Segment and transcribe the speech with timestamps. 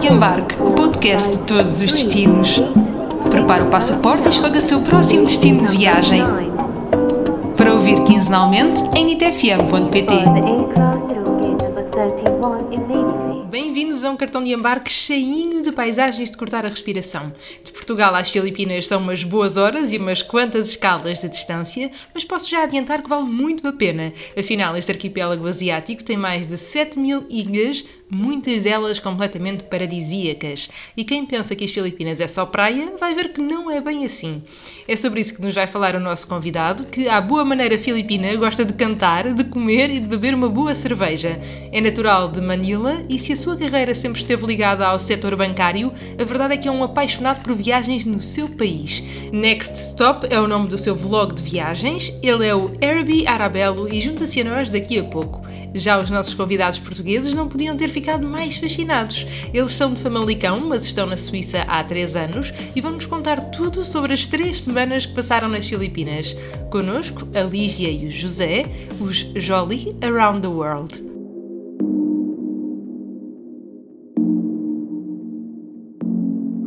[0.00, 2.60] de Embarque, o podcast de todos os destinos.
[3.30, 6.22] Prepare o passaporte e escolha o seu próximo destino de viagem.
[7.56, 10.06] Para ouvir quinzenalmente em nitfm.pt.
[13.50, 17.32] Bem-vindos a um cartão de embarque cheinho de paisagens de cortar a respiração.
[17.64, 22.22] De Portugal às Filipinas são umas boas horas e umas quantas escalas de distância, mas
[22.22, 24.12] posso já adiantar que vale muito a pena.
[24.38, 30.68] Afinal, este arquipélago asiático tem mais de 7 mil ilhas, muitas delas completamente paradisíacas.
[30.96, 34.04] E quem pensa que as Filipinas é só praia, vai ver que não é bem
[34.04, 34.42] assim.
[34.86, 38.34] É sobre isso que nos vai falar o nosso convidado, que, à boa maneira filipina,
[38.36, 41.40] gosta de cantar, de comer e de beber uma boa cerveja.
[41.72, 45.92] É natural de Manila e se a sua carreira sempre esteve ligada ao setor bancário,
[46.18, 49.02] a verdade é que é um apaixonado por viagens no seu país.
[49.32, 52.12] Next Stop é o nome do seu vlog de viagens.
[52.22, 55.44] Ele é o Herbie Arabello e junta-se a nós daqui a pouco.
[55.78, 59.26] Já os nossos convidados portugueses não podiam ter ficado mais fascinados.
[59.52, 63.84] Eles são de Famalicão, mas estão na Suíça há três anos e vão-nos contar tudo
[63.84, 66.34] sobre as três semanas que passaram nas Filipinas.
[66.70, 68.64] Conosco, a Lígia e o José,
[69.00, 71.06] os Jolly Around the World.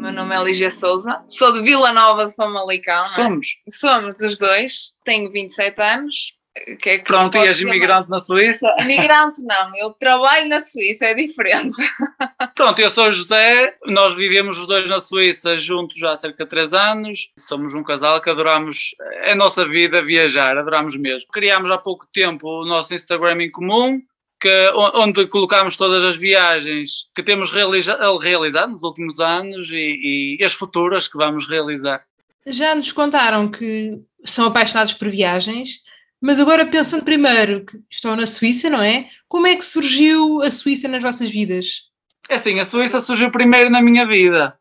[0.10, 3.06] meu nome é Lígia Souza, sou de Vila Nova de Famalicão.
[3.06, 3.48] Somos.
[3.68, 3.72] É?
[3.72, 6.39] Somos os dois, tenho 27 anos.
[6.80, 8.74] Que é que Pronto, e és imigrante na Suíça?
[8.82, 11.82] Imigrante não, eu trabalho na Suíça, é diferente.
[12.56, 16.44] Pronto, eu sou o José, nós vivemos os dois na Suíça juntos já há cerca
[16.44, 18.96] de 3 anos, somos um casal que adoramos
[19.30, 21.30] a nossa vida viajar, adoramos mesmo.
[21.32, 24.02] Criámos há pouco tempo o nosso Instagram em comum,
[24.40, 30.44] que, onde colocamos todas as viagens que temos realiza realizado nos últimos anos e, e,
[30.44, 32.04] as futuras que vamos realizar.
[32.48, 35.82] Já nos contaram que são apaixonados por viagens,
[36.22, 39.08] mas agora pensando primeiro que estão na Suíça, não é?
[39.28, 41.84] Como é que surgiu a Suíça nas vossas vidas?
[42.30, 44.56] É assim, a Suíça surgiu primeiro na minha vida,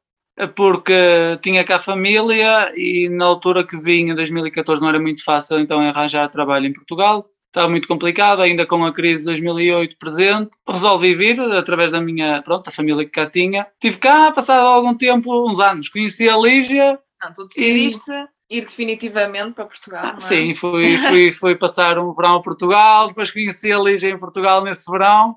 [0.55, 5.59] porque tinha cá família e na altura que vim, em 2014, não era muito fácil
[5.59, 10.51] então arranjar trabalho em Portugal estava muito complicado, ainda com a crise de 2008 presente.
[10.69, 13.67] Resolvi vir através da minha, pronto, da família que cá tinha.
[13.75, 16.99] Estive cá, passado algum tempo, uns anos, conheci a Lígia.
[17.23, 18.27] Não, tu decidiste e...
[18.51, 20.21] ir definitivamente para Portugal, ah, é?
[20.21, 24.63] Sim, fui, fui, fui passar um verão a Portugal, depois conheci a Lígia em Portugal
[24.63, 25.37] nesse verão.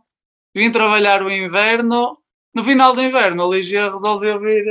[0.56, 2.18] Vim trabalhar o inverno.
[2.54, 4.66] No final do inverno, a Lígia resolveu vir,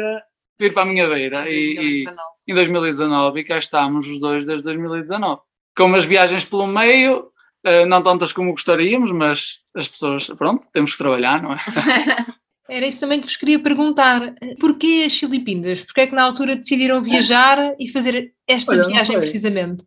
[0.58, 1.50] vir para a minha beira.
[1.50, 2.18] Em 2019.
[2.46, 5.40] E, e, em 2019, e cá estamos os dois desde 2019
[5.76, 7.30] com umas viagens pelo meio,
[7.66, 11.58] uh, não tantas como gostaríamos, mas as pessoas, pronto, temos que trabalhar, não é?
[12.70, 14.34] Era isso também que vos queria perguntar.
[14.60, 15.80] Porquê as Filipinas?
[15.80, 19.84] Porquê é que na altura decidiram viajar e fazer esta Olha, viagem precisamente?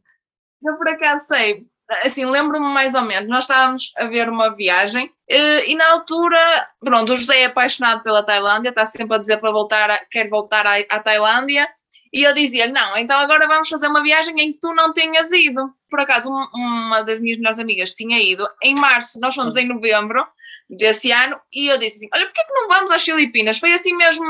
[0.62, 1.66] Eu por acaso sei,
[2.04, 6.40] assim, lembro-me mais ou menos, nós estávamos a ver uma viagem eh, e na altura,
[6.80, 10.30] pronto, o José é apaixonado pela Tailândia, está sempre a dizer para voltar, a, quer
[10.30, 11.68] voltar à, à Tailândia
[12.14, 15.32] e eu dizia não, então agora vamos fazer uma viagem em que tu não tenhas
[15.32, 15.74] ido.
[15.90, 19.68] Por acaso, um, uma das minhas melhores amigas tinha ido em março, nós fomos em
[19.68, 20.26] novembro
[20.69, 23.59] desse ano, e eu disse assim: Olha, porquê que não vamos às Filipinas?
[23.59, 24.25] Foi assim mesmo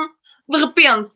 [0.50, 1.12] de repente.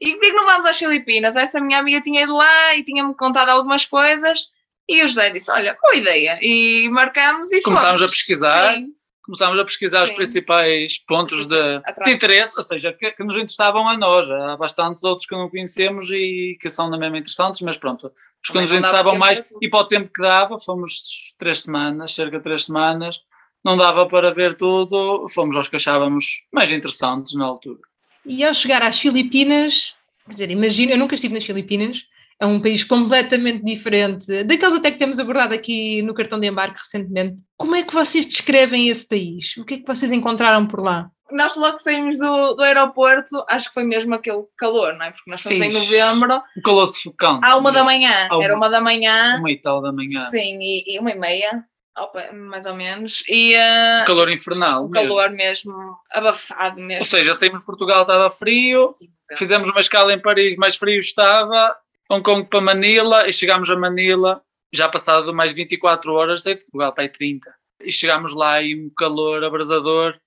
[0.00, 1.36] E porquê que não vamos às Filipinas?
[1.36, 4.48] Essa minha amiga tinha ido lá e tinha-me contado algumas coisas,
[4.88, 6.38] e o José disse: Olha, boa ideia.
[6.42, 8.12] E marcamos e Começámos fomos.
[8.12, 8.74] a pesquisar.
[8.74, 8.94] Sim
[9.24, 10.12] começámos a pesquisar Sim.
[10.12, 14.30] os principais pontos de, de, interesse, ou seja, que, que, nos interessavam a nós.
[14.30, 18.60] Há bastantes outros que não conhecemos e que são também interessantes, mas pronto, os que
[18.60, 22.66] nos interessavam mais e para o tempo que dava, fomos três semanas, cerca de três
[22.66, 23.20] semanas,
[23.64, 27.80] não dava para ver tudo, fomos aos que achávamos mais interessantes na altura.
[28.26, 29.94] E ao chegar às Filipinas,
[30.26, 32.04] quer dizer, imagina, eu nunca estive nas Filipinas,
[32.38, 36.80] é um país completamente diferente daqueles até que temos abordado aqui no cartão de embarque
[36.80, 37.36] recentemente.
[37.56, 39.56] Como é que vocês descrevem esse país?
[39.56, 41.10] O que é que vocês encontraram por lá?
[41.30, 45.10] Nós logo saímos do, do aeroporto, acho que foi mesmo aquele calor, não é?
[45.10, 46.42] Porque nós fomos Ixi, em novembro.
[46.58, 47.46] Um calor sufocante.
[47.46, 49.38] À uma da manhã, uma, era uma da manhã.
[49.38, 50.26] Uma e tal da manhã.
[50.26, 51.64] Sim, e, e uma e meia.
[51.96, 53.22] Opa, mais ou menos.
[53.28, 54.84] E, uh, calor infernal.
[54.84, 55.72] O calor mesmo,
[56.10, 57.02] abafado mesmo.
[57.02, 60.98] Ou seja, saímos de Portugal, estava frio, Sim, fizemos uma escala em Paris, mais frio
[60.98, 61.72] estava,
[62.10, 64.42] Hong Kong para Manila e chegámos a Manila,
[64.72, 67.54] já passado mais 24 horas, de Portugal para aí 30.
[67.80, 70.18] E chegámos lá e um calor abrasador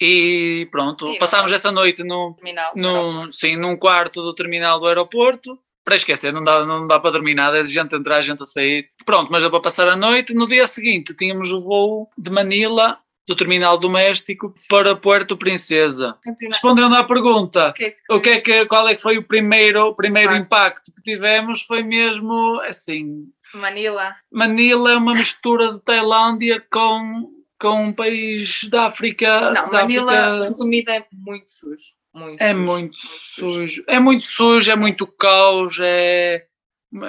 [0.00, 2.36] e pronto, e passámos essa noite no,
[2.74, 5.58] no, sim, num quarto do terminal do aeroporto.
[5.84, 8.46] Para esquecer, não dá, não dá para dormir nada, é gente a entrar, gente a
[8.46, 8.88] sair.
[9.04, 10.34] Pronto, mas deu para passar a noite.
[10.34, 16.16] No dia seguinte tínhamos o voo de Manila do terminal doméstico para Puerto Princesa.
[16.42, 19.94] Respondendo à pergunta, que o que é que, qual é que foi o primeiro, o
[19.94, 23.26] primeiro impacto que tivemos foi mesmo assim.
[23.54, 24.14] Manila.
[24.30, 27.30] Manila é uma mistura de Tailândia com
[27.60, 29.52] com um país da África.
[29.52, 31.82] Não, da Manila, África, resumida, é muito sujo.
[32.14, 33.84] Muito é sujo, muito sujo.
[33.88, 36.46] É muito sujo, é muito caos, é.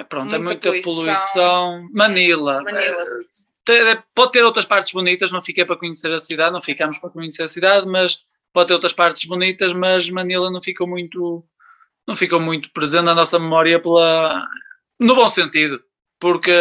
[0.08, 0.94] Pronto, é Muita muita poluição.
[0.94, 1.88] poluição.
[1.92, 2.60] Manila.
[2.62, 3.46] Manila, eh, sim.
[3.64, 7.10] te- pode ter outras partes bonitas, não fiquei para conhecer a cidade, não ficámos para
[7.10, 8.18] conhecer a cidade, mas
[8.52, 11.44] pode ter outras partes bonitas, mas Manila não ficou muito,
[12.06, 14.44] não ficou muito presente na nossa memória pela,
[14.98, 15.80] no bom sentido,
[16.18, 16.52] porque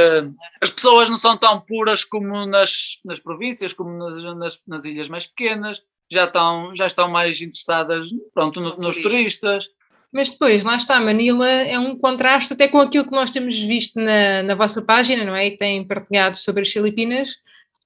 [0.61, 5.07] as pessoas não são tão puras como nas, nas províncias, como nas, nas, nas ilhas
[5.09, 5.81] mais pequenas,
[6.11, 9.69] já estão, já estão mais interessadas pronto, no- No nos turistas.
[10.11, 13.99] Mas depois, lá está, Manila é um contraste até com aquilo que nós temos visto
[13.99, 15.47] na, na vossa página, não é?
[15.47, 17.31] E que têm partilhado sobre as Filipinas.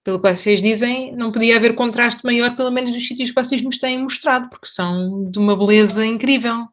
[0.03, 3.61] Pelo que vocês dizem, não podia haver contraste maior, pelo menos dos sítios que vocês
[3.61, 6.67] nos têm mostrado, porque são de uma beleza incrível.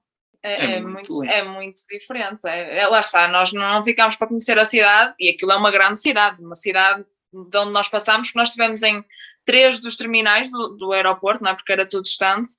[0.46, 2.46] É, É é muito é muito diferente.
[2.46, 5.70] É, é- lá está, nós não ficámos para conhecer a cidade, e aquilo é uma
[5.70, 9.04] grande cidade, uma cidade de onde nós passamos, que nós estivemos em
[9.44, 11.54] três dos terminais do, do aeroporto, não é?
[11.54, 12.50] Porque era tudo distante.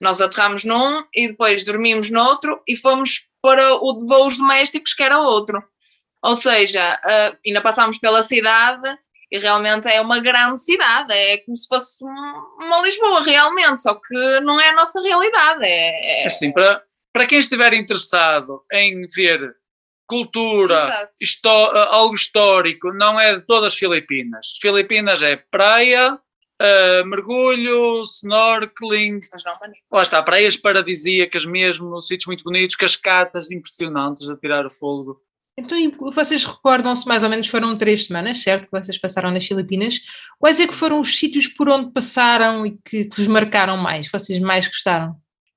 [0.00, 5.02] Nós aterramos num e depois dormimos noutro e fomos para o de voos domésticos, que
[5.02, 5.62] era outro.
[6.22, 8.88] Ou seja, ah, ainda passámos pela cidade
[9.32, 13.94] e realmente é uma grande cidade, é como se fosse um- uma Lisboa, realmente, só
[13.94, 15.64] que não é a nossa realidade.
[15.64, 19.54] É, é- para, para quem estiver interessado em ver
[20.06, 24.58] cultura, histó- algo histórico, não é de todas as Filipinas.
[24.60, 26.18] Filipinas é praia,
[26.60, 29.78] ah, mergulho, snorkeling, Mas não Manila.
[29.92, 35.20] lá está, praias paradisíacas mesmo, sítios muito bonitos, cascatas impressionantes a tirar o fogo.
[35.56, 35.78] Então,
[36.12, 38.64] vocês recordam-se, mais ou menos foram três semanas, certo?
[38.64, 40.00] Que vocês passaram nas Filipinas.
[40.38, 44.06] Quais é que foram os sítios por onde passaram e que, que vos marcaram mais,
[44.08, 45.14] que vocês mais gostaram?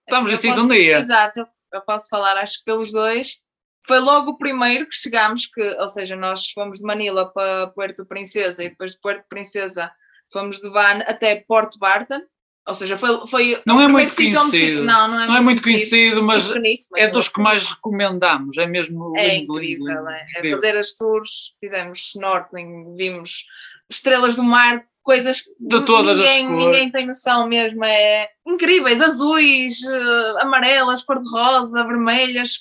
[0.08, 1.00] Estamos Eu assim posso- um dia.
[1.00, 3.42] Exato, eu, eu posso falar, acho que pelos dois.
[3.86, 8.06] Foi logo o primeiro que chegámos, que, ou seja, nós fomos de Manila para Puerto
[8.06, 9.92] Princesa e depois de Puerto Princesa
[10.32, 12.22] fomos de van até Porto Barton.
[12.66, 14.84] Ou seja, foi, foi Não é muito conhecido.
[14.84, 16.50] Não, não é, Não é muito conhecido, mas
[16.96, 20.48] É é dos muito que mais recomendamos, é mesmo É lindo, lindo, incrível, lindo, é,
[20.48, 23.46] é fazer as tours, fizemos snorkeling, vimos
[23.90, 26.66] estrelas do mar, coisas que De todas as ninguém, cores.
[26.66, 32.60] ninguém tem noção mesmo, é incríveis, azuis, eh, amarelas, cor-de-rosa, vermelhas,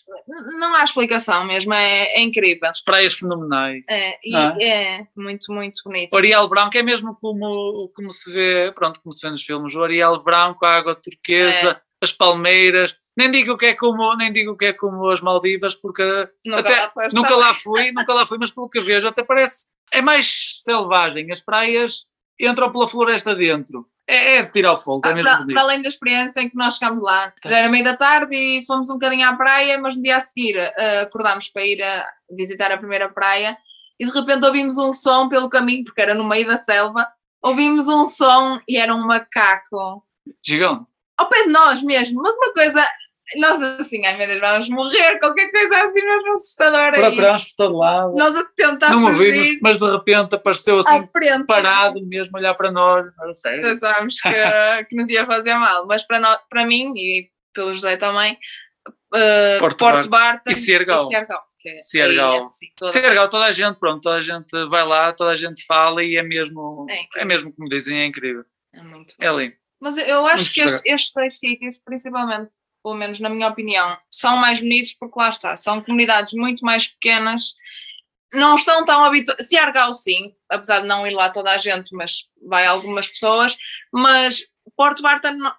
[0.58, 2.68] não há explicação mesmo, é, é incrível.
[2.68, 3.82] As praias fenomenais.
[3.88, 6.12] É, Não é muito, muito bonito.
[6.12, 9.74] O Ariel branco é mesmo como, como se vê, pronto, como se vê nos filmes,
[9.74, 11.76] o Ariel branco, a água turquesa, É.
[12.04, 16.02] as palmeiras, nem digo que é como, nem digo que é como as Maldivas, porque
[16.44, 19.66] Nunca até- lá nunca lá fui, nunca lá fui, mas pelo que vejo até parece,
[19.92, 22.04] é mais selvagem, as praias
[22.46, 25.60] entram pela floresta dentro, é, é de tirar o fogo, é Ah, mesmo para, para
[25.60, 28.90] além da experiência em que nós chegámos lá, já era meio da tarde e fomos
[28.90, 32.72] um bocadinho à praia, mas no dia a seguir eh, acordámos para ir a visitar
[32.72, 33.56] a primeira praia
[33.98, 37.06] e de repente ouvimos um som pelo caminho, porque era no meio da selva,
[37.40, 40.04] ouvimos um som e era um macaco.
[40.44, 40.84] Gigante.
[41.16, 42.84] ao pé de nós mesmo, mas uma coisa,
[43.36, 46.96] nós assim, ai meu Deus, vamos morrer, qualquer coisa assim mesmo assustadora.
[46.96, 51.06] E Procuramos por todo lado, nós a tentar não ouvimos, mas de repente apareceu assim,
[51.12, 51.46] frente.
[51.46, 53.06] parado mesmo, a olhar para nós,
[53.42, 54.28] pensávamos que,
[54.88, 58.36] que nos ia fazer mal, mas para, nós, para mim e pelo José também,
[59.14, 61.08] uh, Porto Porto, Barton E e Ciergal,
[61.60, 65.34] que é- é assim, toda- a gente, pronto, toda a gente vai lá, toda a
[65.34, 68.44] gente fala e é mesmo, É é, mesmo como dizem, é incrível.
[68.74, 69.24] é muito bom.
[69.26, 69.54] É lindo.
[69.80, 72.50] Mas eu- acho Muito que estes, estes dois sítios, principalmente,
[72.82, 76.88] pelo menos na minha opinião, são mais bonitos porque lá está, são comunidades muito mais
[76.88, 77.54] pequenas,
[78.32, 79.46] não estão tão habituadas.
[79.46, 83.56] Ciargal, sim, apesar de não ir lá toda a gente, mas vai algumas pessoas,
[83.92, 84.42] mas
[84.76, 85.54] Porto Barton não,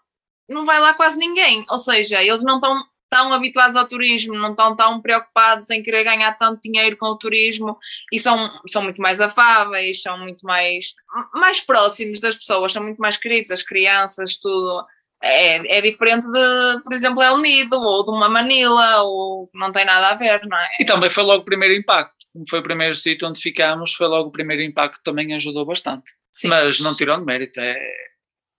[0.49, 4.51] não vai lá quase ninguém, ou seja, eles não estão tão habituados ao turismo, não
[4.51, 7.77] estão tão preocupados em querer ganhar tanto dinheiro com o turismo
[8.11, 8.35] e são,
[8.67, 10.95] são muito mais afáveis, são muito mais,
[11.31, 14.83] mais próximos das pessoas, são muito mais queridos, as crianças, tudo.
[15.25, 19.85] É, é diferente de, por exemplo, El Nido ou de uma Manila, ou não tem
[19.85, 20.69] nada a ver, não é?
[20.81, 24.07] E também foi logo o primeiro impacto, como foi o primeiro sítio onde ficámos, foi
[24.07, 26.11] logo o primeiro impacto que também ajudou bastante.
[26.29, 26.49] Sim.
[26.49, 27.79] Mas não tirou de mérito, é...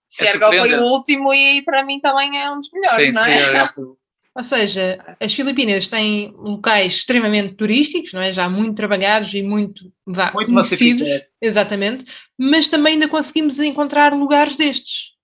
[0.09, 3.29] Sergal foi o último e para mim também é um dos melhores, sim, não sim,
[3.29, 3.57] é?
[3.57, 3.69] é,
[4.35, 8.33] Ou seja, as Filipinas têm locais extremamente turísticos, não é?
[8.33, 11.07] Já muito trabalhados e muito, vá, Muito conhecidos,
[11.41, 12.05] exatamente,
[12.37, 15.14] mas também ainda conseguimos encontrar lugares destes.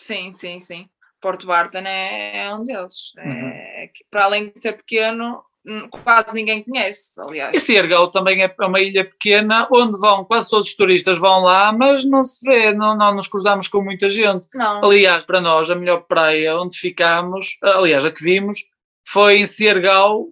[0.00, 0.88] Sim, sim, sim.
[1.20, 3.12] Porto Barton é, é um deles.
[3.18, 3.48] Uhum.
[3.48, 5.44] É, para além de ser pequeno,
[5.90, 7.54] quase ninguém conhece, aliás.
[7.54, 11.70] E Ciergal também é uma ilha pequena onde vão, quase todos os turistas vão lá,
[11.70, 14.48] mas não se vê, não, não nos cruzamos com muita gente.
[14.54, 18.64] Não, Aliás, para nós, a melhor praia onde ficámos, aliás, a que vimos,
[19.06, 20.28] foi em Ciergal,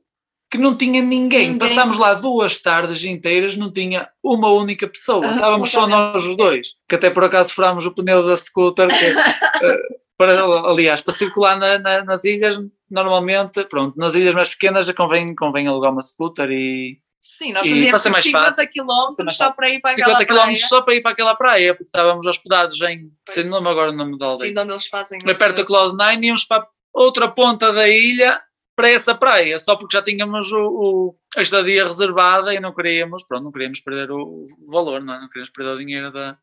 [0.50, 1.50] que não tinha ninguém.
[1.50, 1.58] Ninguém.
[1.58, 5.26] Passámos lá duas tardes inteiras, não tinha uma única pessoa.
[5.26, 6.68] Ah, Estávamos só nós os dois.
[6.88, 8.88] Que até por acaso furámos o pneu da scooter.
[8.88, 8.94] Que,
[9.66, 9.78] eh,
[10.16, 12.58] para, aliás, para circular na- na- nas ilhas,
[12.90, 17.90] normalmente, pronto, nas ilhas mais pequenas convém, convem alugar uma scooter e Sim, nós fazíamos
[17.90, 18.68] para ser mais 50 fácil.
[18.70, 20.56] quilómetros mais só para ir para 50 aquela km praia.
[20.56, 23.10] só para ir para aquela praia, porque estávamos hospedados em.
[23.28, 24.48] Sei, não lembro agora o nome da aldeia.
[24.48, 28.40] Sim, de onde eles fazem perto da Cloud9 íamos para outra ponta da ilha
[28.78, 33.24] para essa praia, só porque já tínhamos o, o- a estadia reservada e não queríamos,
[33.26, 35.20] pronto, não queríamos perder o valor, não é?
[35.20, 36.38] Não queríamos perder o dinheiro da,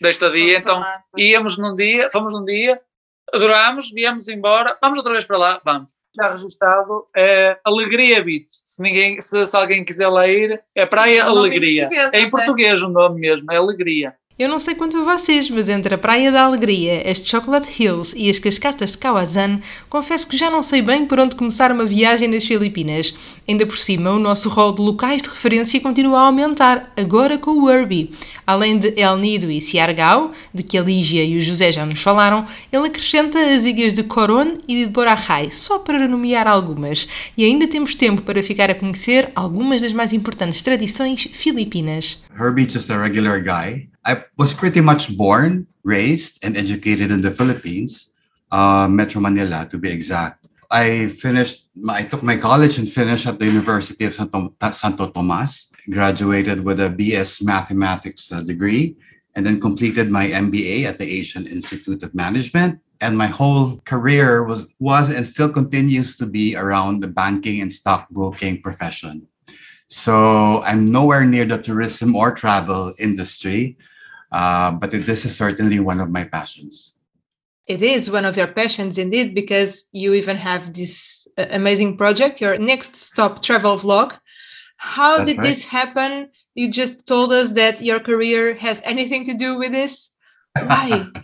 [0.00, 0.78] da estadia, então
[1.18, 2.80] íamos num dia, fomos num dia,
[3.34, 5.92] adorámos, viemos embora, vamos outra vez para lá, vamos.
[6.16, 8.46] Já registado, é Alegria Beach.
[8.48, 11.82] Se, ninguém, se, se alguém quiser lá ir, é Praia é um nome em Alegria.
[11.88, 12.30] português, é em até.
[12.30, 14.14] português o nome mesmo, é Alegria.
[14.40, 18.14] Eu não sei quanto a vocês, mas entre a Praia da Alegria, as Chocolate Hills
[18.16, 21.84] e as cascatas de Kawazan, confesso que já não sei bem por onde começar uma
[21.84, 23.14] viagem nas Filipinas.
[23.46, 27.50] Ainda por cima, o nosso rol de locais de referência continua a aumentar, agora com
[27.50, 28.12] o Urbi.
[28.46, 32.00] Além de El Nido e Siargao, de que a Lígia e o José já nos
[32.00, 37.06] falaram, ele acrescenta as ilhas de Coron e de Boracay, só para nomear algumas.
[37.36, 42.22] E ainda temos tempo para ficar a conhecer algumas das mais importantes tradições filipinas.
[42.34, 43.90] Herbie's just a regular guy.
[44.04, 48.12] I was pretty much born, raised, and educated in the Philippines,
[48.50, 50.46] uh, Metro Manila to be exact.
[50.70, 55.10] I finished, my, I took my college and finished at the University of Santo, Santo
[55.10, 58.96] Tomas, graduated with a BS Mathematics uh, degree,
[59.34, 62.78] and then completed my MBA at the Asian Institute of Management.
[63.00, 67.72] And my whole career was, was and still continues to be around the banking and
[67.72, 69.26] stockbroking profession.
[69.88, 73.76] So I'm nowhere near the tourism or travel industry,
[74.32, 76.94] uh, but this is certainly one of my passions.
[77.66, 82.40] It is one of your passions indeed, because you even have this uh, amazing project,
[82.40, 84.18] your next stop travel vlog.
[84.76, 85.46] How That's did right.
[85.46, 86.30] this happen?
[86.54, 90.10] You just told us that your career has anything to do with this.
[90.54, 91.06] Why?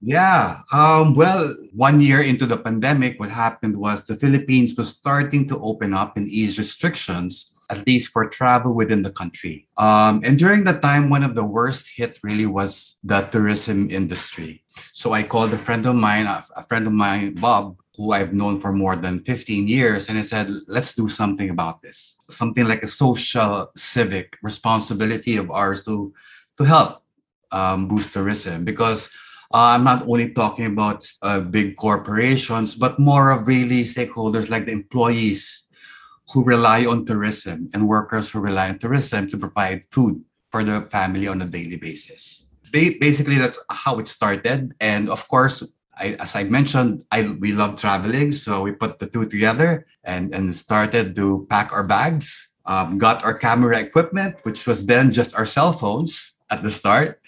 [0.00, 0.62] Yeah.
[0.72, 5.58] Um, well, one year into the pandemic, what happened was the Philippines was starting to
[5.58, 9.66] open up and ease restrictions, at least for travel within the country.
[9.76, 14.64] Um, and during that time, one of the worst hit really was the tourism industry.
[14.92, 18.60] So I called a friend of mine, a friend of mine, Bob, who I've known
[18.60, 22.16] for more than 15 years, and I said, let's do something about this.
[22.30, 26.14] Something like a social, civic responsibility of ours to,
[26.58, 27.02] to help
[27.50, 29.08] um, boost tourism because
[29.52, 34.66] uh, I'm not only talking about uh, big corporations, but more of really stakeholders like
[34.66, 35.64] the employees
[36.32, 40.82] who rely on tourism and workers who rely on tourism to provide food for their
[40.82, 42.46] family on a daily basis.
[42.72, 44.72] Ba- Basically, that's how it started.
[44.80, 45.64] And of course,
[45.98, 48.32] I, as I mentioned, I, we love traveling.
[48.32, 53.24] So we put the two together and, and started to pack our bags, um, got
[53.24, 57.20] our camera equipment, which was then just our cell phones at the start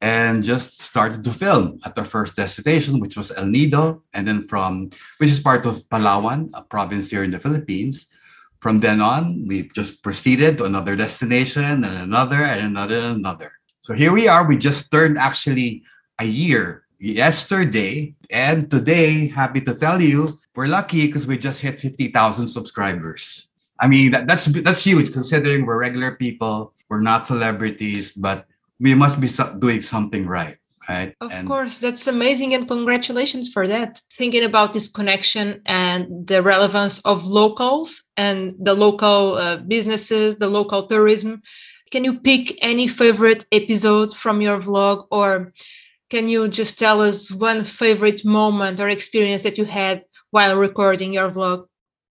[0.00, 4.42] and just started to film at our first destination, which was El Nido, and then
[4.42, 8.06] from which is part of Palawan, a province here in the Philippines.
[8.62, 13.50] From then on, we just proceeded to another destination and another and another and another.
[13.80, 14.46] So here we are.
[14.46, 15.82] We just turned actually
[16.20, 21.80] a year yesterday, and today, happy to tell you, we're lucky because we just hit
[21.80, 23.50] 50,000 subscribers.
[23.80, 28.46] I mean, that, that's that's huge considering we're regular people, we're not celebrities, but
[28.78, 29.26] we must be
[29.58, 31.14] doing something right, right?
[31.20, 34.00] Of And- course, that's amazing, and congratulations for that.
[34.18, 40.48] Thinking about this connection and the relevance of locals and the local uh, businesses, the
[40.48, 41.42] local tourism,
[41.90, 45.52] can you pick any favorite episode from your vlog, or
[46.10, 51.12] can you just tell us one favorite moment or experience that you had while recording
[51.12, 51.66] your vlog?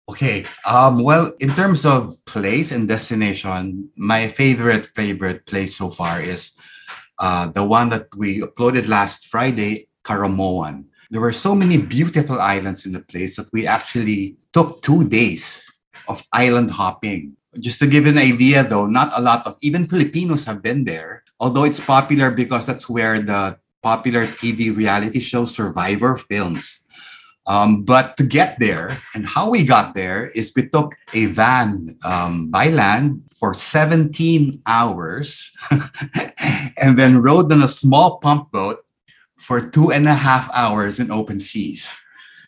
[0.09, 0.45] Okay.
[0.67, 6.53] Um, well, in terms of place and destination, my favorite favorite place so far is
[7.21, 10.85] uh, the one that we uploaded last Friday, Karamoan.
[11.11, 15.69] There were so many beautiful islands in the place that we actually took two days
[16.09, 17.37] of island hopping.
[17.61, 21.25] Just to give an idea, though, not a lot of even Filipinos have been there,
[21.39, 26.87] although it's popular because that's where the popular TV reality show Survivor films.
[27.47, 31.97] Um, but to get there, and how we got there is we took a van
[32.05, 35.51] um, by land for 17 hours
[36.81, 38.79] and then rode on a small pump boat
[39.37, 41.89] for two and a half hours in open seas.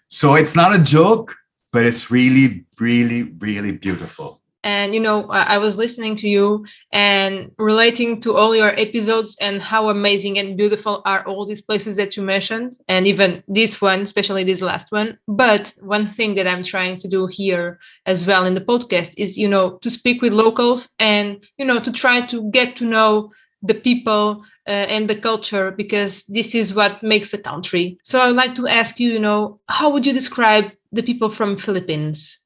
[0.08, 1.36] So it's not a joke,
[1.72, 4.42] but it's really, really, really beautiful.
[4.64, 9.60] and you know I, was listening to you and relating to all your episodes and
[9.60, 14.00] how amazing and beautiful are all these places that you mentioned and even this one
[14.00, 18.44] especially this last one but one thing that i'm trying to do here as well
[18.44, 22.20] in the podcast is you know to speak with locals and you know to try
[22.20, 23.30] to get to know
[23.62, 28.36] the people uh, and the culture because this is what makes a country so i'd
[28.36, 32.38] like to ask you you know how would you describe the people from philippines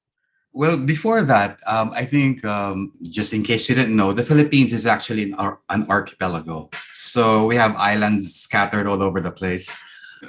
[0.56, 4.73] well, before that, um, I think um, just in case you didn't know, the Philippines
[4.73, 6.70] is actually an, ar- an archipelago.
[6.94, 9.76] So we have islands scattered all over the place.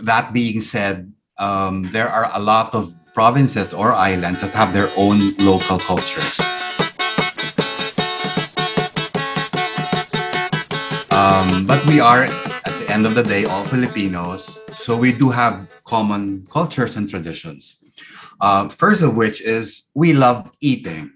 [0.04, 4.92] That being said, um, there are a lot of provinces or islands that have their
[4.98, 6.38] own local cultures.
[11.28, 14.64] Um, but we are, at the end of the day, all Filipinos.
[14.72, 17.84] So we do have common cultures and traditions.
[18.40, 21.12] Uh, first of which is we love eating,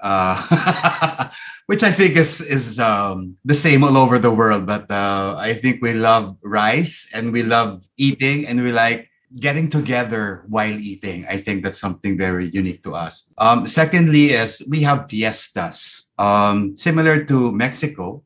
[0.00, 1.28] uh,
[1.66, 4.64] which I think is is um, the same all over the world.
[4.64, 9.68] But uh, I think we love rice and we love eating and we like getting
[9.68, 11.28] together while eating.
[11.28, 13.28] I think that's something very unique to us.
[13.36, 18.24] Um, secondly, is we have fiestas, um, similar to Mexico,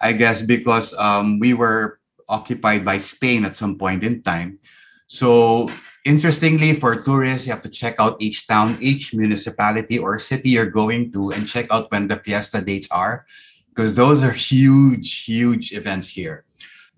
[0.00, 1.98] I guess, because um, we were
[2.28, 4.58] occupied by Spain at some point in time.
[5.06, 5.70] So
[6.06, 10.70] Interestingly, for tourists, you have to check out each town, each municipality or city you're
[10.70, 13.26] going to, and check out when the fiesta dates are,
[13.74, 16.44] because those are huge, huge events here.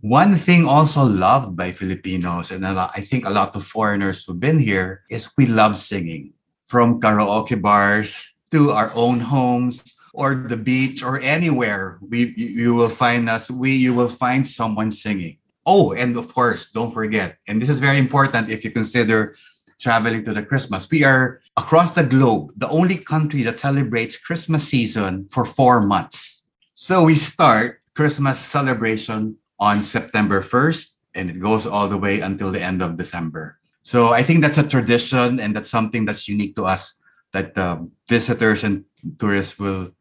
[0.04, 4.58] One thing also loved by Filipinos, and I think a lot of foreigners who've been
[4.60, 6.36] here, is we love singing.
[6.68, 12.88] From karaoke bars to our own homes or the beach or anywhere, we you will
[12.88, 13.50] find us.
[13.50, 15.38] We you will find someone singing
[15.68, 19.36] Oh, and of course, don't forget, and this is very important if you consider
[19.76, 20.88] traveling to the Christmas.
[20.88, 26.48] We are across the globe, the only country that celebrates Christmas season for four months.
[26.72, 32.50] So we start Christmas celebration on September 1st, and it goes all the way until
[32.50, 33.60] the end of December.
[33.82, 36.96] So I think that's a tradition, and that's something that's unique to us
[37.36, 38.88] that um, visitors and
[39.20, 39.92] tourists will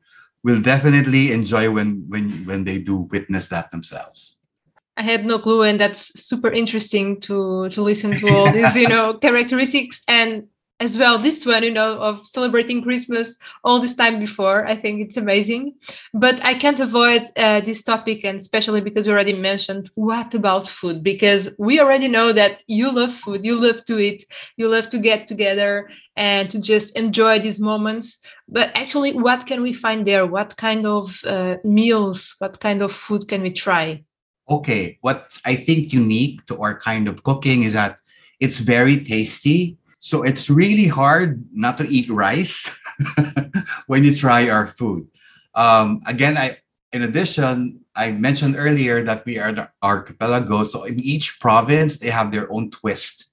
[0.44, 4.39] will definitely enjoy when when when they do witness that themselves.
[4.98, 8.88] I had no clue, and that's super interesting to to listen to all these, you
[8.88, 10.48] know, characteristics and
[10.79, 14.67] as well this one you know of celebrating christmas all this time before.
[14.67, 15.73] I think it's amazing.
[16.13, 20.67] But i can't avoid uh, this topic and especially because you already mentioned what about
[20.67, 21.04] food?
[21.04, 24.25] Because we already know that you love food you love to eat
[24.58, 28.19] you love to get together and to just enjoy these moments.
[28.47, 30.25] But actually what can we find there?
[30.25, 34.04] What kind of uh, meals what kind of food can we try?
[34.49, 37.99] Okay, what's I think unique to our kind of cooking is that
[38.39, 39.78] it's very tasty.
[39.97, 42.69] So it's really hard not to eat rice
[43.88, 45.07] when you try our food.
[45.55, 46.57] Um, again, I
[46.93, 50.63] in addition, I mentioned earlier that we are the archipelago.
[50.63, 53.31] So in each province, they have their own twist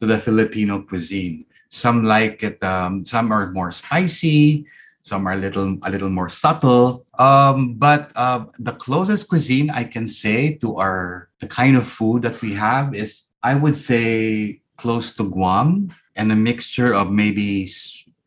[0.00, 1.44] to the Filipino cuisine.
[1.68, 4.66] Some like it, um, some are more spicy,
[5.02, 7.06] some are a little a little more subtle.
[7.18, 12.22] Um, but uh, the closest cuisine I can say to our the kind of food
[12.22, 17.68] that we have is I would say close to Guam and a mixture of maybe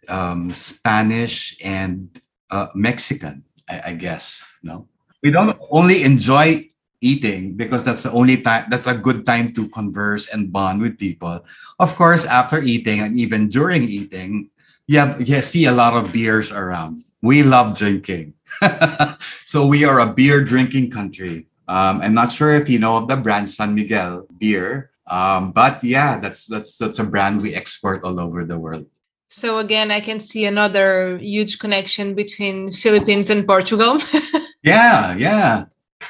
[0.08, 2.10] um, Spanish and
[2.52, 4.46] uh, Mexican, I, I guess.
[4.64, 4.88] No,
[5.24, 6.70] we don't only enjoy
[7.02, 11.00] eating because that's the only time that's a good time to converse and bond with
[11.00, 11.40] people
[11.80, 14.50] of course after eating and even during eating
[14.90, 17.06] yeah, yeah, see a lot of beers around.
[17.22, 18.34] We love drinking.
[19.46, 21.46] so we are a beer drinking country.
[21.68, 25.84] Um, I'm not sure if you know of the brand San Miguel beer, um, but
[25.84, 28.86] yeah, that's that's that's a brand we export all over the world.
[29.30, 34.00] So again, I can see another huge connection between Philippines and Portugal.
[34.64, 35.66] yeah, yeah.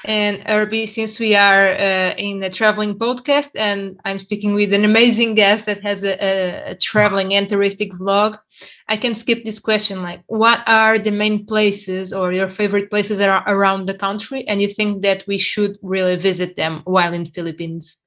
[0.06, 4.86] And Irby, since we are uh, in a traveling podcast and I'm speaking with an
[4.86, 8.40] amazing guest that has a, a, a traveling and touristic vlog,
[8.88, 10.02] I can skip this question.
[10.02, 14.48] Like, what are the main places or your favorite places that are around the country,
[14.48, 17.98] and you think that we should really visit them while in Philippines?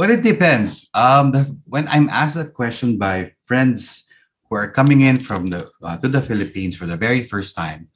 [0.00, 0.88] Well, it depends.
[0.94, 4.08] Um, the, when I'm asked that question by friends
[4.48, 7.92] who are coming in from the uh, to the Philippines for the very first time,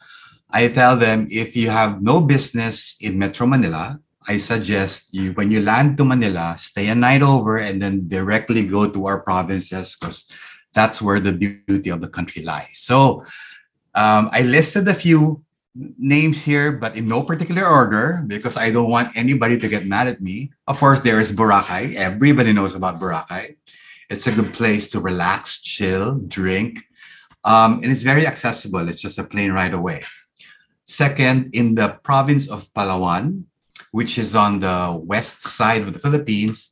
[0.50, 5.50] I tell them if you have no business in Metro Manila, I suggest you when
[5.50, 9.96] you land to Manila, stay a night over and then directly go to our provinces
[9.96, 10.28] because
[10.74, 12.84] that's where the beauty of the country lies.
[12.84, 13.24] So
[13.94, 15.40] um, I listed a few
[15.74, 20.06] names here, but in no particular order because I don't want anybody to get mad
[20.06, 20.52] at me.
[20.68, 21.94] Of course, there is Boracay.
[21.94, 23.56] Everybody knows about Boracay.
[24.08, 26.84] It's a good place to relax, chill, drink.
[27.44, 28.88] Um, and it's very accessible.
[28.88, 30.04] It's just a plane ride away.
[30.84, 33.44] Second, in the province of Palawan,
[33.90, 36.70] which is on the west side of the Philippines,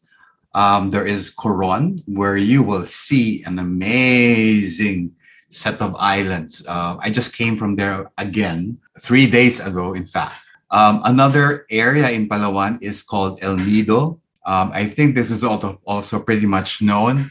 [0.54, 5.12] um, there is Coron, where you will see an amazing
[5.48, 6.64] set of islands.
[6.66, 10.34] Uh, I just came from there again three days ago, in fact.
[10.70, 14.16] Um, another area in Palawan is called El Nido.
[14.44, 17.30] Um, I think this is also also pretty much known.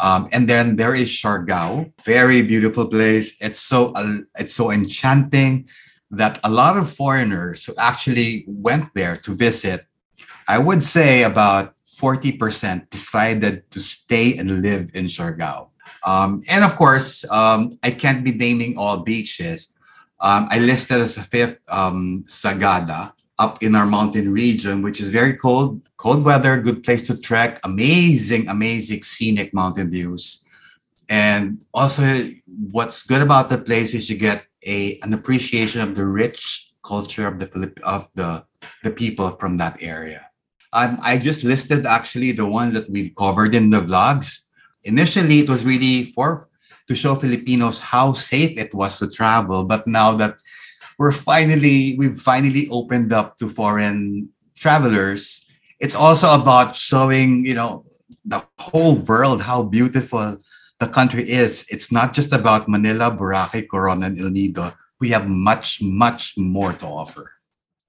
[0.00, 3.36] Um, and then there is Siargao, very beautiful place.
[3.40, 5.68] It's so uh, it's so enchanting
[6.10, 9.86] that a lot of foreigners who actually went there to visit,
[10.48, 15.68] I would say about 40% decided to stay and live in Siargao.
[16.04, 19.73] Um, and of course, um, I can't be naming all beaches.
[20.20, 25.08] Um, I listed as a fifth um, Sagada up in our mountain region, which is
[25.10, 30.44] very cold, cold weather, good place to trek, amazing, amazing scenic mountain views.
[31.08, 32.30] And also,
[32.70, 37.26] what's good about the place is you get a an appreciation of the rich culture
[37.26, 38.44] of the Philipp- of the
[38.82, 40.30] the people from that area.
[40.72, 44.40] Um, I just listed actually the ones that we've covered in the vlogs.
[44.84, 46.48] Initially, it was really for
[46.88, 50.38] to show Filipinos how safe it was to travel, but now that
[50.98, 55.44] we're finally we've finally opened up to foreign travelers,
[55.80, 57.84] it's also about showing you know
[58.24, 60.38] the whole world how beautiful
[60.78, 61.66] the country is.
[61.70, 64.72] It's not just about Manila, Boracay, Coron, and El Nido.
[65.00, 67.32] We have much, much more to offer.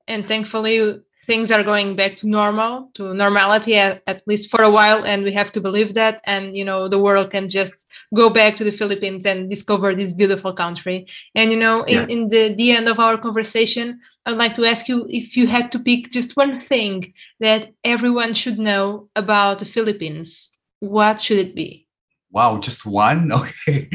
[0.07, 4.69] And thankfully, things are going back to normal to normality at, at, least for a
[4.69, 6.21] while and we have to believe that.
[6.25, 10.13] And you know the world can just go back to the philippines and discover this
[10.13, 11.07] beautiful country.
[11.35, 14.87] And you know in, in the, the end of our conversation i'd like to ask
[14.87, 19.65] you if you had to pick just one thing that everyone should know about the
[19.65, 21.87] philippines what should it be?
[22.31, 23.31] Wow just one?
[23.67, 23.87] Okay.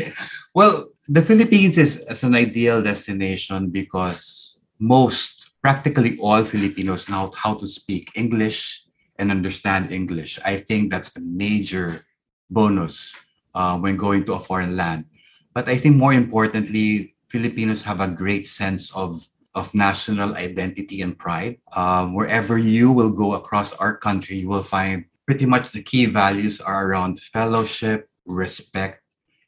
[0.54, 7.54] Well the philippines is, is an ideal destination because most practically all Filipinos know how
[7.54, 8.84] to speak English
[9.18, 10.38] and understand English.
[10.44, 12.06] I think that's a major
[12.48, 13.14] bonus
[13.54, 15.04] uh, when going to a foreign land.
[15.52, 21.18] But I think more importantly, Filipinos have a great sense of, of national identity and
[21.18, 21.58] pride.
[21.76, 26.06] Um, wherever you will go across our country, you will find pretty much the key
[26.06, 29.02] values are around fellowship, respect,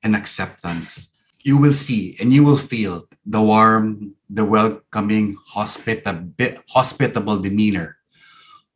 [0.05, 1.09] and acceptance.
[1.43, 6.33] You will see and you will feel the warm, the welcoming, hospitable,
[6.69, 7.99] hospitable demeanor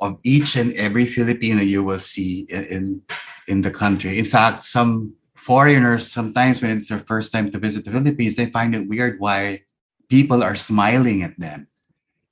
[0.00, 3.02] of each and every Filipino you will see in, in,
[3.48, 4.18] in the country.
[4.18, 8.46] In fact, some foreigners, sometimes when it's their first time to visit the Philippines, they
[8.46, 9.62] find it weird why
[10.08, 11.68] people are smiling at them.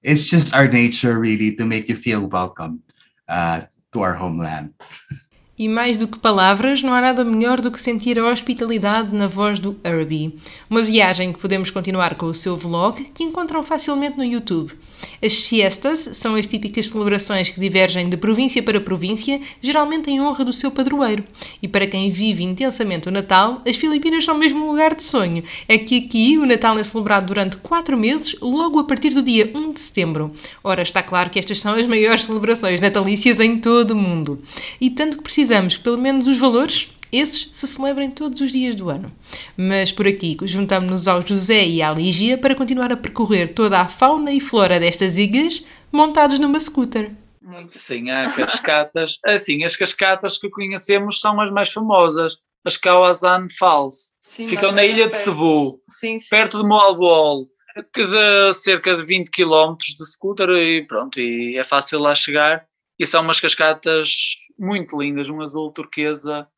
[0.02, 2.82] It's just our nature, really, to make you feel welcome
[3.28, 4.74] uh, to our homeland.
[5.56, 9.28] E mais do que palavras, não há nada melhor do que sentir a hospitalidade na
[9.28, 10.36] voz do Herbie.
[10.68, 14.72] Uma viagem que podemos continuar com o seu vlog, que encontram facilmente no YouTube.
[15.22, 20.44] As fiestas são as típicas celebrações que divergem de província para província, geralmente em honra
[20.44, 21.24] do seu padroeiro.
[21.62, 25.44] E para quem vive intensamente o Natal, as Filipinas são mesmo um lugar de sonho.
[25.68, 29.50] É que aqui o Natal é celebrado durante quatro meses, logo a partir do dia
[29.54, 30.32] 1 de setembro.
[30.62, 34.42] Ora, está claro que estas são as maiores celebrações natalícias em todo o mundo.
[34.80, 36.88] E tanto que precisamos pelo menos os valores
[37.18, 39.12] esses se celebrem todos os dias do ano.
[39.56, 43.88] Mas por aqui juntamos-nos ao José e à Lígia para continuar a percorrer toda a
[43.88, 47.12] fauna e flora destas ilhas montados numa scooter.
[47.40, 49.18] Muito sim, há cascatas.
[49.26, 52.38] Assim, as cascatas que conhecemos são as mais famosas.
[52.64, 54.14] As Kawazan Falls.
[54.20, 57.44] Sim, Ficam na ilha de Cebu, sim, sim, perto de Moalboal,
[57.92, 62.64] que de cerca de 20 km de scooter e pronto, e é fácil lá chegar.
[62.98, 64.08] E são umas cascatas
[64.58, 66.48] muito lindas, um azul turquesa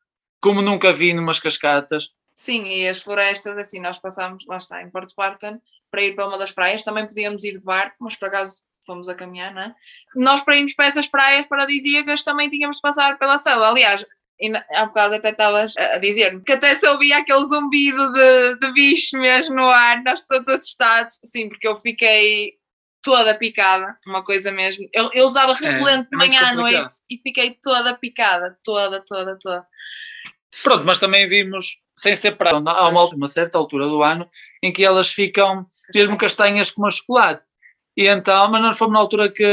[0.41, 2.09] como nunca vi numas cascatas.
[2.35, 6.27] Sim, e as florestas, assim, nós passámos, lá está, em Porto Barton, para ir para
[6.27, 9.61] uma das praias, também podíamos ir de barco, mas por acaso fomos a caminhar, não
[9.61, 9.75] é?
[10.15, 14.05] Nós para irmos para essas praias paradisíacas também tínhamos de passar pela selva, aliás,
[14.39, 18.71] e há bocado até estavas a dizer que até se ouvia aquele zumbido de, de
[18.71, 22.53] bicho mesmo no ar, nós todos assustados, sim, porque eu fiquei
[23.01, 24.87] toda picada, uma coisa mesmo.
[24.93, 29.03] Eu, eu usava é, repelente é, de manhã à noite e fiquei toda picada, toda,
[29.03, 29.65] toda, toda.
[30.63, 32.57] Pronto, mas também vimos, sem ser para há
[32.89, 34.27] uma, uma, certa altura do ano,
[34.63, 37.43] em que elas ficam mesmo castanhas como a chocolate.
[37.95, 39.43] E então, mas nós fomos na altura que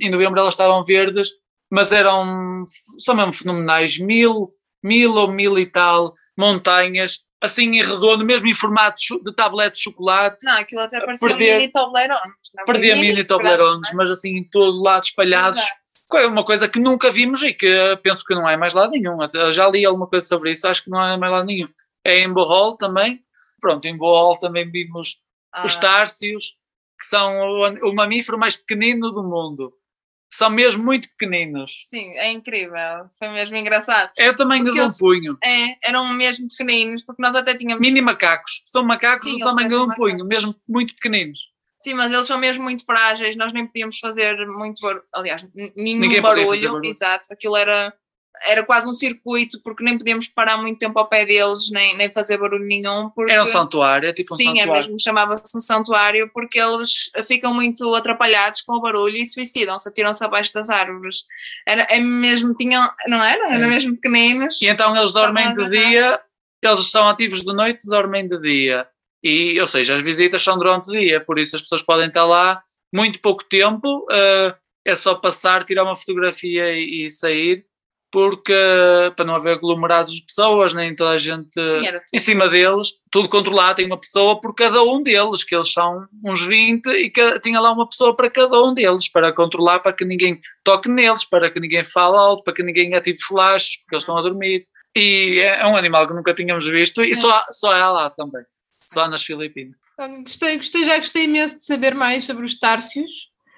[0.00, 1.30] em novembro elas estavam verdes,
[1.70, 2.64] mas eram
[2.98, 4.48] só mesmo fenomenais, mil,
[4.82, 9.84] mil ou mil e tal montanhas, assim em redondo, mesmo em formato de tablete de
[9.84, 10.44] chocolate.
[10.44, 12.34] Não, aquilo até parecia perder, mini Toblerones.
[12.66, 15.58] Perdia mini Toblerones, mas assim em todo lado espalhados.
[15.58, 18.90] Exato é uma coisa que nunca vimos e que penso que não é mais lado
[18.92, 19.18] nenhum.
[19.52, 21.68] Já li alguma coisa sobre isso, acho que não é mais lado nenhum.
[22.04, 23.22] É em Bohol também,
[23.60, 25.18] Pronto, em Boal também vimos
[25.52, 26.54] Ah, os tárcios,
[27.00, 29.72] que são o, o mamífero mais pequenino do mundo.
[30.30, 31.84] São mesmo muito pequeninos.
[31.88, 33.06] Sim, é incrível.
[33.18, 34.10] Foi mesmo engraçado.
[34.18, 35.38] É o tamanho Porque de um eles- punho.
[35.42, 37.80] É, eram mesmo pequeninos, porque nós até tínhamos.
[37.80, 38.60] Mini macacos.
[38.66, 40.44] São macacos Sim, do tamanho de um parecem punho, macacos.
[40.44, 41.38] mesmo muito pequeninos.
[41.78, 45.02] Sim, mas eles são mesmo muito frágeis, nós nem podíamos fazer muito barulho.
[45.14, 45.44] Aliás,
[45.76, 46.46] nenhum Ninguém barulho.
[46.72, 46.84] barulho.
[46.88, 47.92] Exato, aquilo era,
[48.46, 52.10] era quase um circuito, porque nem podíamos parar muito tempo ao pé deles, nem, nem
[52.10, 53.10] fazer barulho nenhum.
[53.10, 53.30] Porque...
[53.30, 54.72] Era um santuário, é tipo um Sim, é santuário.
[54.72, 60.24] mesmo, chamava-se um santuário porque eles ficam muito atrapalhados com o barulho e suicidam-se, atiram-se
[60.24, 61.24] abaixo das árvores.
[61.68, 63.52] Era, é mesmo, tinham, não era?
[63.52, 63.68] Eram É.
[63.68, 64.60] mesmo pequeninos.
[64.62, 66.18] E então eles dormem de dia,
[66.62, 68.88] eles estão ativos de noite, dormem de dia.
[69.26, 72.24] E, ou seja, as visitas são durante o dia, por isso as pessoas podem estar
[72.24, 72.62] lá
[72.94, 77.66] muito pouco tempo, eh, é só passar, tirar uma fotografia e, e sair,
[78.12, 78.54] porque
[79.16, 83.28] para não haver aglomerados de pessoas, nem toda a gente era em cima deles, tudo
[83.28, 87.40] controlado, tem uma pessoa por cada um deles, que eles são uns 20 e que
[87.40, 91.24] tinha lá uma pessoa para cada um deles, para controlar, para que ninguém toque neles,
[91.24, 94.68] para que ninguém fale alto, para que ninguém ative flashes, porque eles estão a dormir.
[94.96, 98.44] E é é um animal que nunca tínhamos visto e só, só é lá também,
[98.88, 99.76] só nas Filipinas.
[99.98, 103.10] Olha, Gostei, gostei, já gostei imenso de saber mais sobre os tárcios,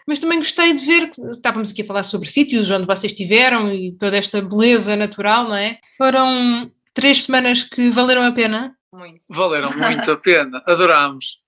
[0.07, 3.73] mas também gostei de ver que estávamos aqui a falar sobre sítios onde vocês estiveram
[3.75, 5.79] e toda esta beleza natural, não é?
[5.97, 8.75] Foram três semanas que valeram a pena.
[8.93, 9.19] muito.
[9.31, 11.39] Valeram muito a pena, adorámos.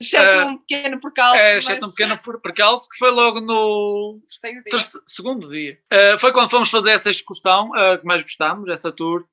[0.00, 1.36] Exceto Eh, um pequeno percalço.
[1.40, 4.70] É, mas exceto um pequeno per- percalço que foi logo no terceiro dia.
[4.70, 5.78] terce- segundo dia.
[5.92, 9.24] Uh, foi quando fomos fazer essa excursão uh, que mais gostámos, essa tour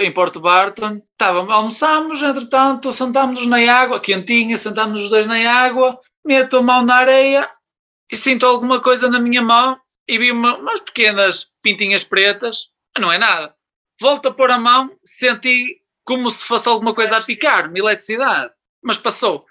[0.00, 1.00] em Porto Barton.
[1.12, 6.82] Estávamos, almoçámos, entretanto, sentámos-nos na água, quentinha, sentámos os dois na água, meto a mão
[6.82, 7.50] na areia
[8.10, 12.68] e sinto alguma coisa na minha mão e vi uma, umas pequenas pintinhas pretas.
[12.98, 13.54] Não é nada.
[14.00, 18.52] Volto a pôr a mão, senti como se fosse alguma coisa a picar-me, eletricidade.
[18.82, 19.44] Mas passou.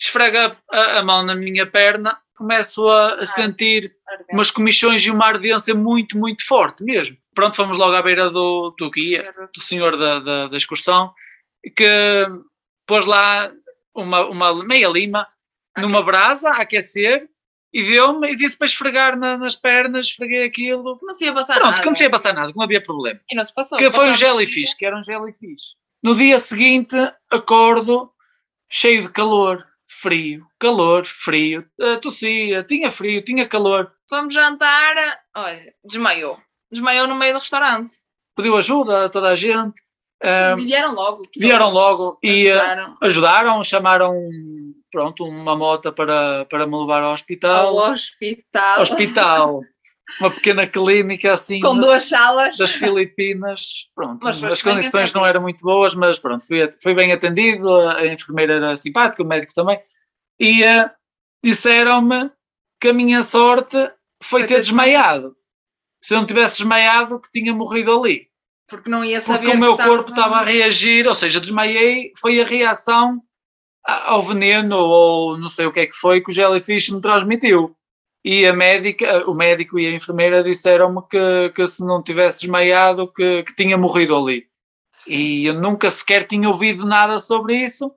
[0.00, 4.32] Esfrega a, a mão na minha perna, começo a, a sentir Ardente.
[4.32, 7.18] umas comichões e uma ardência muito, muito forte mesmo.
[7.34, 11.12] Pronto, fomos logo à beira do, do guia, do senhor da, da, da excursão,
[11.76, 12.26] que
[12.86, 13.52] pôs lá
[13.94, 15.28] uma, uma meia lima
[15.78, 17.28] numa brasa a aquecer
[17.72, 20.98] e deu-me e disse para esfregar na- nas pernas, esfreguei aquilo.
[21.02, 21.82] Não se ia passar Pronto, nada.
[21.82, 23.20] que não tinha passar nada, não havia problema.
[23.30, 23.76] E não se passou.
[23.78, 25.76] Que foi um jellyfish, que era um jellyfish.
[26.02, 26.96] No dia seguinte,
[27.30, 28.10] acordo
[28.68, 29.62] cheio de calor,
[30.00, 33.92] frio, calor, frio, eh, tossia, tinha frio, tinha calor.
[34.08, 34.94] Fomos jantar,
[35.36, 36.38] olha, desmaiou.
[36.72, 37.90] Desmaiou no meio do restaurante.
[38.36, 39.80] pediu ajuda a toda a gente,
[40.22, 41.22] Sim, Ah, e vieram logo.
[41.36, 44.14] vieram logo e, eh, ajudaram ajudaram, chamaram
[44.92, 47.68] pronto, uma moto para, para me levar ao hospital.
[47.78, 48.80] ao hospital.
[48.82, 49.60] Hospital,
[50.18, 52.56] uma pequena clínica assim Com duas salas.
[52.56, 53.88] das Filipinas.
[53.94, 58.06] Pronto, Mas as condições não eram muito boas, mas pronto, fui, fui bem atendido, a,
[58.06, 59.80] enfermeira era simpática, o médico também,
[60.38, 60.90] e eh,
[61.44, 62.30] disseram-me
[62.80, 63.76] que a minha sorte
[64.22, 65.36] foi Foi ter desmaiado.
[66.02, 68.28] Se eu não tivesse desmaiado, que tinha morrido ali.
[68.68, 69.38] Porque não ia saber.
[69.38, 73.20] porque o meu corpo estava a reagir, ou seja, desmaiei, foi a reação
[73.84, 77.74] ao veneno ou não sei o que é que foi que o jellyfish me transmitiu.
[78.24, 83.10] E a médica, o médico e a enfermeira disseram-me que, que se não tivesse desmaiado
[83.12, 84.46] que, que tinha morrido ali.
[85.08, 87.90] E eu nunca sequer tinha ouvido nada sobre isso.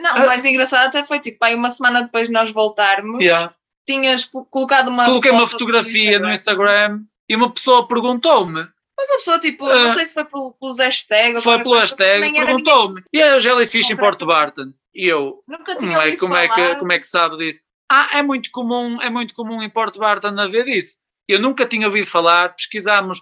[0.00, 3.54] Não, o mais engraçado até foi tipo, aí uma semana depois de nós voltarmos, Yeah.
[3.88, 5.04] tinhas colocado uma.
[5.04, 8.66] Coloquei uma foto fotografia no Instagram e uma pessoa perguntou-me,
[8.98, 9.84] Mas a pessoa, tipo, Ah.
[9.88, 13.40] não sei se foi pelo- pelos hashtags ou foi pelo hashtag, perguntou-me, e é o
[13.40, 13.96] jellyfish em.
[13.96, 14.72] Porto Barton?
[14.94, 17.60] E eu, Nunca tinha Como é, como, é que, como é que sabe disso?
[17.90, 20.98] Ah, é muito comum, é muito comum em Porto Barton haver disso.
[21.28, 23.20] Eu nunca tinha ouvido falar, pesquisámos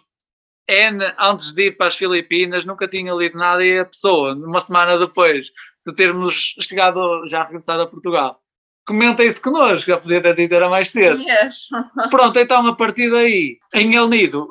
[0.68, 4.60] N antes de ir para as Filipinas, nunca tinha lido nada e a pessoa, uma
[4.60, 5.48] semana depois
[5.86, 8.40] de termos chegado, já regressado a Portugal,
[8.86, 11.20] comenta isso connosco, já podia ter dito era mais cedo.
[11.20, 11.68] Yes.
[12.10, 14.48] Pronto, então a partir daí, em El Nido,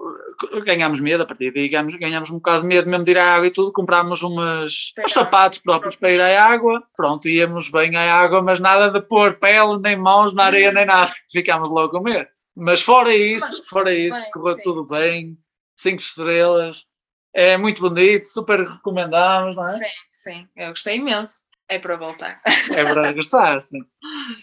[0.65, 3.35] ganhámos medo, a partir daí ganhámos, ganhámos um bocado de medo mesmo de ir à
[3.35, 7.69] água e tudo, comprámos umas, uns a sapatos próprios para ir à água, pronto, íamos
[7.69, 11.69] bem à água, mas nada de pôr pele, nem mãos na areia, nem nada, ficámos
[11.69, 12.27] logo com medo.
[12.55, 15.37] Mas fora isso, Mas fora isso, bem, correu sim, tudo bem,
[15.75, 16.85] cinco estrelas,
[17.33, 19.71] é muito bonito, super recomendamos, não é?
[19.71, 21.47] Sim, sim, eu gostei imenso.
[21.73, 22.39] É para voltar.
[22.71, 23.79] É para regressar, sim.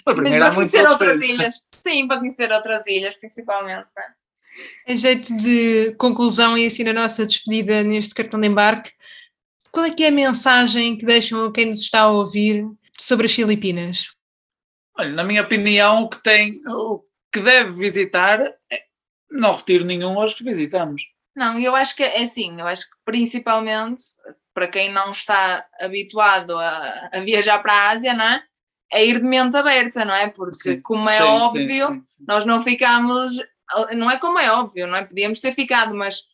[0.05, 1.66] Para muitos conhecer outras ilhas.
[1.71, 3.87] Sim, para conhecer outras ilhas, principalmente.
[3.97, 4.93] não é?
[4.93, 8.90] Em jeito de conclusão e assim na nossa despedida neste cartão de embarque,
[9.71, 12.66] qual é que é a mensagem que deixam a quem nos está a ouvir
[12.99, 14.09] sobre as Filipinas?
[14.99, 18.83] Olha, na minha opinião, o que tem, o que deve visitar, é-
[19.31, 21.03] não retiro nenhum aos que visitamos.
[21.37, 24.03] Não, eu acho que é assim, eu acho que principalmente,
[24.61, 28.42] para quem não está habituado a, a viajar para a Ásia, não é?
[28.92, 30.29] É ir de mente aberta, não é?
[30.29, 33.33] Porque, Sim, como é sim, óbvio, sim, nós não ficámos.
[33.96, 35.05] Não é como é óbvio, não é?
[35.05, 36.25] Podíamos ter ficado, mas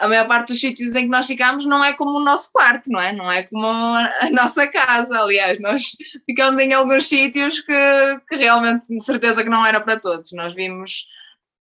[0.00, 2.90] a maior parte dos sítios em que nós ficámos não é como o nosso quarto,
[2.90, 3.12] não é?
[3.12, 5.20] Não é como a, a nossa casa.
[5.20, 5.92] Aliás, nós
[6.28, 10.32] ficamos em alguns sítios que, que realmente, de certeza, que não era para todos.
[10.32, 11.06] Nós vimos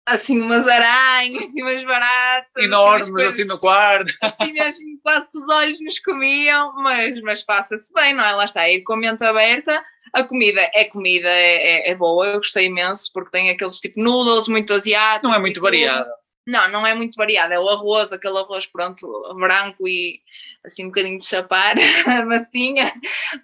[0.06, 4.12] assim umas aranhas, assim umas baratas, assim, Enormes, coisas- assim no quarto.
[4.22, 8.32] assim mesmo, quase que os olhos nos comiam, mas, mas passa-se bem, não é?
[8.32, 9.84] Lá está, ir com a mente aberta.
[10.12, 14.00] A comida é comida, é, é- é boa, eu gostei imenso, porque tem aqueles tipo
[14.02, 15.28] noodles muito asiáticos.
[15.30, 16.08] Não é e muito variado.
[16.46, 17.52] Não, não é muito variado.
[17.52, 20.18] É o arroz, aquele arroz pronto, branco e
[20.66, 21.74] assim um bocadinho de chapar,
[22.26, 22.92] massinha,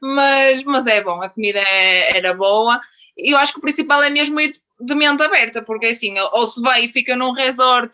[0.00, 2.80] mas, mas é bom, a comida é- era boa.
[3.16, 6.46] E eu acho que o principal é mesmo ir de mente aberta, porque assim, ou
[6.46, 7.90] se vai e fica num resort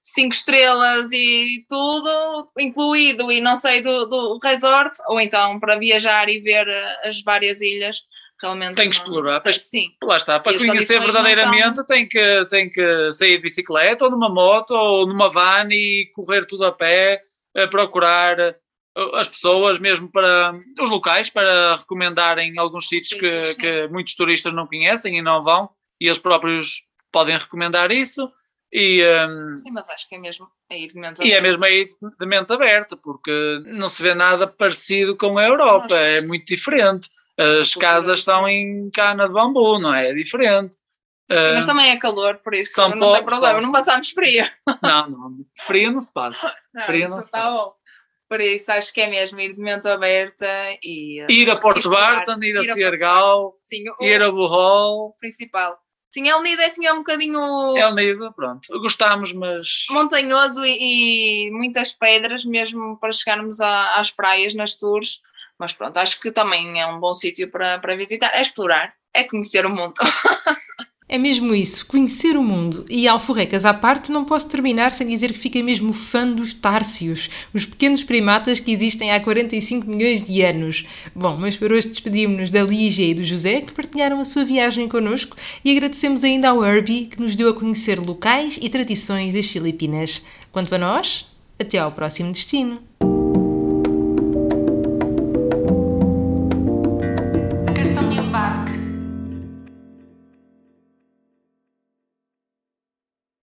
[0.00, 6.28] cinco estrelas e tudo incluído e não sei do, do resort, ou então para viajar
[6.28, 8.02] e ver eh, as várias ilhas,
[8.40, 8.74] realmente.
[8.76, 9.40] Tem que não- explorar.
[9.40, 9.88] Pois- Sim.
[10.02, 14.72] Lá está, para conhecer verdadeiramente tem, que, tem que sair de bicicleta ou numa moto
[14.72, 17.22] ou numa van e correr tudo a pé,
[17.54, 18.54] eh, procurar eh,
[19.14, 23.60] as pessoas mesmo para os locais para recomendarem alguns sítios que, Sítios, sim.
[23.62, 25.70] que muitos turistas não conhecem e não vão
[26.04, 28.30] e eles próprios podem recomendar isso
[28.72, 31.42] e, ehm, Sim, mas acho que é mesmo ir de mente e é aberta.
[31.42, 31.88] mesmo aí
[32.20, 37.08] de mente aberta porque não se vê nada parecido com a Europa, é muito diferente.
[37.36, 40.10] As casas estão em cana de bambu, não é?
[40.10, 40.74] É diferente.
[41.30, 44.44] Sim, mas Ah, também é calor, por isso não poucos, tem problema, não passamos frio.
[44.82, 45.36] Não, não.
[45.66, 46.54] Frio não se passa.
[46.74, 47.56] Não, Frio não se está passa.
[47.58, 47.74] bom.
[48.28, 50.46] Por isso acho que é mesmo ir de mente aberta
[50.82, 52.74] e uh, Ir a Porto Explorar, Barton, ir a ir a
[53.36, 55.14] o ir a Bohol.
[55.20, 55.78] principal.
[56.14, 58.68] Sim, El Nido é assim, é um bocadinho É o nível, pronto.
[58.78, 59.86] Gostámos, mas.
[59.90, 65.20] montanhoso e, e muitas pedras mesmo para chegarmos a- às praias nas tours.
[65.58, 68.30] Mas pronto, acho que também é um bom sítio para, para visitar.
[68.32, 69.94] É explorar, é conhecer o mundo.
[71.14, 72.84] É mesmo isso, conhecer o mundo.
[72.90, 77.30] E alforrecas à parte, não posso terminar sem dizer que fiquei mesmo fã dos tárcios,
[77.54, 80.84] os pequenos primatas que existem há 45 milhões de anos.
[81.14, 84.88] Bom, mas por hoje despedimos-nos da Lígia e do José, que partilharam a sua viagem
[84.88, 89.46] connosco, e agradecemos ainda ao Herbie, que nos deu a conhecer locais e tradições das
[89.46, 90.20] Filipinas.
[90.50, 91.26] Quanto a nós,
[91.60, 92.82] até ao próximo destino.